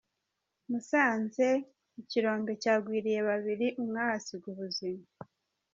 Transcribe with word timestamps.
Musanze 0.69 1.47
Ikirombe 2.01 2.51
cyagwiriye 2.61 3.19
babiri 3.29 3.67
umwe 3.81 3.99
ahasiga 4.05 4.45
ubuzima 4.53 5.05